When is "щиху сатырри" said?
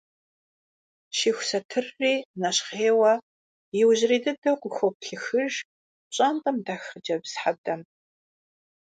1.17-2.13